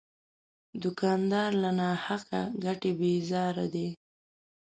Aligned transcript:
دوکاندار 0.81 1.51
له 1.63 1.69
ناحقه 1.79 2.41
ګټې 2.63 2.91
بیزاره 2.99 3.65
دی. 3.73 3.87